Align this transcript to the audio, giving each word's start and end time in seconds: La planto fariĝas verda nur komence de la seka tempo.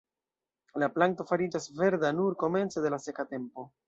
La 0.83 0.87
planto 0.95 1.25
fariĝas 1.31 1.67
verda 1.81 2.11
nur 2.21 2.39
komence 2.45 2.83
de 2.87 2.93
la 2.95 2.99
seka 3.05 3.27
tempo. 3.35 3.67